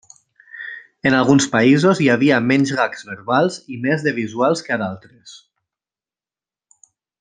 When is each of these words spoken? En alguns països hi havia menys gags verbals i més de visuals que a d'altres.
En 1.09 1.17
alguns 1.17 1.47
països 1.55 2.01
hi 2.05 2.09
havia 2.15 2.41
menys 2.53 2.73
gags 2.79 3.07
verbals 3.11 3.61
i 3.77 3.77
més 3.87 4.09
de 4.09 4.17
visuals 4.19 4.67
que 4.69 4.77
a 4.79 4.83
d'altres. 4.85 5.39